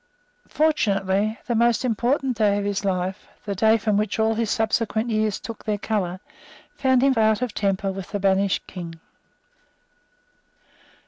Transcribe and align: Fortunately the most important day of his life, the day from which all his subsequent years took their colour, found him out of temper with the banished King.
Fortunately 0.49 1.37
the 1.45 1.53
most 1.53 1.85
important 1.85 2.35
day 2.35 2.57
of 2.57 2.65
his 2.65 2.83
life, 2.83 3.27
the 3.45 3.53
day 3.53 3.77
from 3.77 3.97
which 3.97 4.17
all 4.17 4.33
his 4.33 4.49
subsequent 4.49 5.11
years 5.11 5.39
took 5.39 5.63
their 5.63 5.77
colour, 5.77 6.19
found 6.73 7.03
him 7.03 7.13
out 7.17 7.43
of 7.43 7.53
temper 7.53 7.91
with 7.91 8.09
the 8.09 8.19
banished 8.19 8.65
King. 8.65 8.99